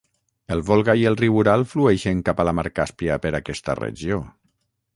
El 0.53 0.61
Volga 0.69 0.93
i 1.01 1.05
el 1.09 1.17
riu 1.19 1.35
Ural 1.41 1.65
flueixen 1.75 2.23
cap 2.29 2.41
a 2.41 2.45
la 2.49 2.55
mar 2.61 2.65
Càspia 2.81 3.19
per 3.27 3.33
aquesta 3.41 3.77
regió. 3.81 4.19